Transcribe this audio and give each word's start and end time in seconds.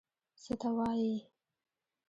ته 0.43 0.51
څه 0.59 0.69
وایې!؟ 0.77 1.15